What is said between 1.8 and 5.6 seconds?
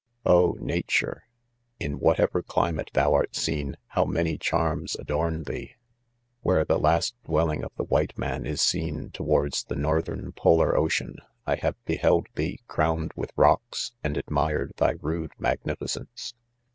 whatever climate thou art seen, how many charms adorn